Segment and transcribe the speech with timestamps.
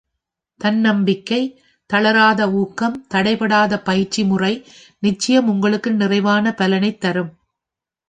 [0.59, 1.61] தன்னம்பிக்கை,
[1.89, 4.53] தளராத ஊக்கம், தடைபடாத பயிற்சி முறை,
[4.99, 7.31] நிச்சயம் உங்களுக்கு நிறைவான பலனைத் தரும்.